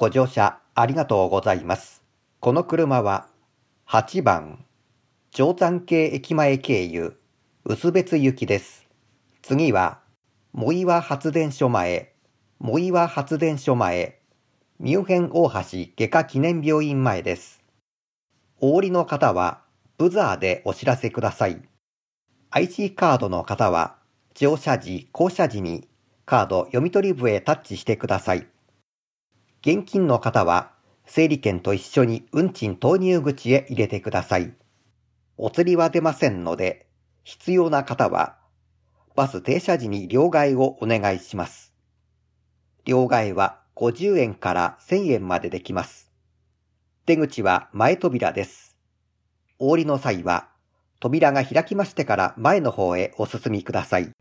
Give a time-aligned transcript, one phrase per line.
[0.00, 2.04] ご乗車ありがとうございます。
[2.38, 3.26] この車は
[3.88, 4.64] 8番、
[5.32, 7.18] 定山系駅前経由、
[7.64, 8.86] 薄別行きです。
[9.42, 9.98] 次は、
[10.52, 12.14] 藻岩発電所前、
[12.60, 14.20] 藻岩発電所前、
[14.78, 15.58] ミュンヘン大橋
[15.96, 17.60] 外科記念病院前です。
[18.60, 19.62] お降りの方は、
[19.96, 21.60] ブザーでお知らせください。
[22.50, 23.96] IC カードの方は、
[24.34, 25.88] 乗車時、降車時に
[26.24, 28.46] カード読み取り部へタッチしてください。
[29.60, 30.72] 現金の方は、
[31.04, 34.54] 整理券と一緒に運賃投入口へ入れてください。
[35.36, 36.86] お釣りは出ませんので、
[37.24, 38.36] 必要な方は、
[39.16, 41.74] バス停車時に両替をお願いします。
[42.84, 46.12] 両替は50円から1000円までできます。
[47.06, 48.76] 出口は前扉です。
[49.58, 50.48] お降りの際は、
[51.00, 54.12] 扉が開きましてから前の方へお進みください。